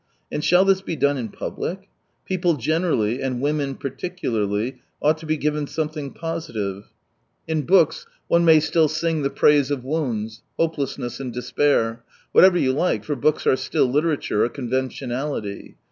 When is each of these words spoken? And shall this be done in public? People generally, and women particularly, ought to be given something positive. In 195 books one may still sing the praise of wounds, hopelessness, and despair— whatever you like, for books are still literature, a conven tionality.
And 0.31 0.43
shall 0.43 0.65
this 0.65 0.81
be 0.81 0.95
done 0.95 1.15
in 1.19 1.29
public? 1.29 1.87
People 2.25 2.55
generally, 2.55 3.21
and 3.21 3.39
women 3.39 3.75
particularly, 3.75 4.77
ought 4.99 5.19
to 5.19 5.27
be 5.27 5.37
given 5.37 5.67
something 5.67 6.11
positive. 6.11 6.91
In 7.47 7.59
195 7.67 7.67
books 7.67 8.07
one 8.27 8.43
may 8.43 8.59
still 8.61 8.87
sing 8.87 9.21
the 9.21 9.29
praise 9.29 9.69
of 9.69 9.83
wounds, 9.85 10.41
hopelessness, 10.57 11.19
and 11.19 11.31
despair— 11.31 12.03
whatever 12.31 12.57
you 12.57 12.71
like, 12.73 13.03
for 13.03 13.15
books 13.15 13.45
are 13.45 13.55
still 13.55 13.85
literature, 13.85 14.43
a 14.43 14.49
conven 14.49 14.85
tionality. 14.89 15.75